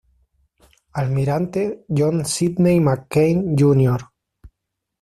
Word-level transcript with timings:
Almirante 1.01 1.83
John 1.99 2.25
Sidney 2.25 2.79
McCain 2.79 3.53
Jr. 3.55 4.03